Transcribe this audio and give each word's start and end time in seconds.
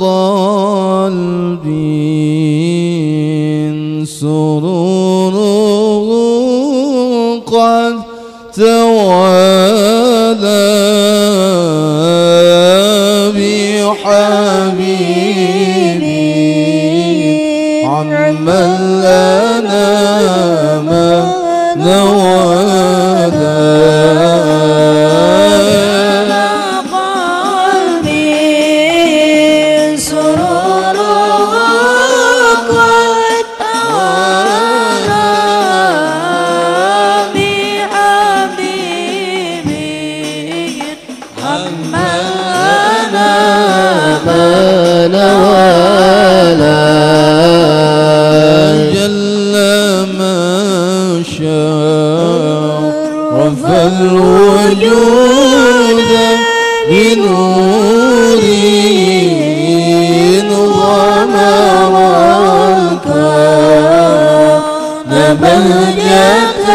قلبي 0.00 1.22
سرور 4.04 5.34
قد 7.46 7.94
توالى 8.56 9.32
بحبيبي 16.02 17.84
عمن 17.84 18.36
لنا 19.00 19.88
ما 20.80 21.08
نوالا 21.76 23.12
ما 44.26 45.08
نوالا 45.08 46.82
جل 48.94 49.54
ما 50.18 51.22
شاء 51.38 52.92
رفع 53.36 53.82
الوجود 54.00 55.22
بنور 56.90 58.42
غمرك 61.32 63.06
نبهجة 65.10 66.68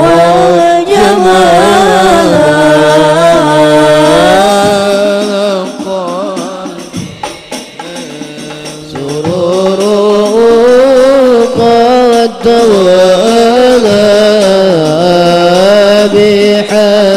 وجمال 0.00 1.57
قد 12.18 12.30
توالى 12.44 14.08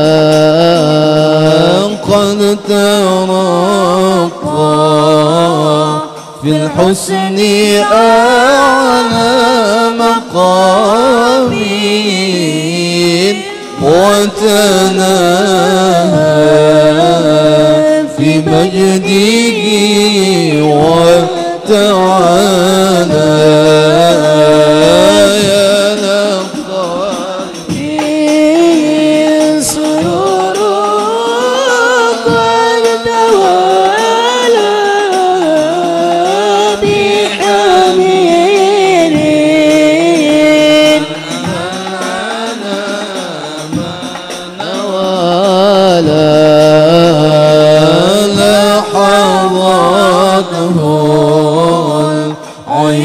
قد 2.09 2.39
ترقى 2.67 4.25
في 6.43 6.49
الحسن 6.49 7.37
أعلى 7.91 8.74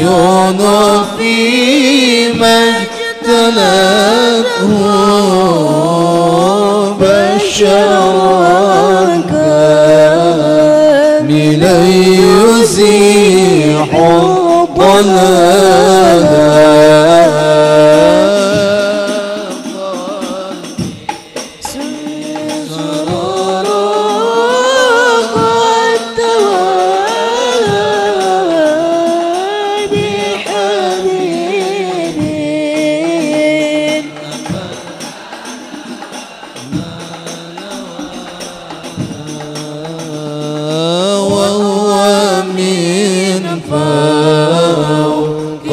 العيون 0.01 0.61
في 1.17 1.35
اجتلته 3.21 3.61
بشرك 6.99 8.11
من 11.29 11.61
يزيح 12.59 13.89
الضلال. 13.95 15.41